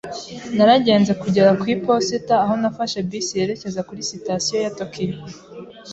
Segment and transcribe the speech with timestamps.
[0.55, 5.17] Naragenze kugera ku iposita, aho nafashe bisi yerekeza kuri Sitasiyo ya Tokiyo.